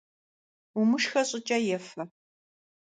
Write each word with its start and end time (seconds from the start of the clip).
Умышхэ 0.79 1.21
щӏыкӏэ 1.29 1.57
ефэ! 1.77 2.03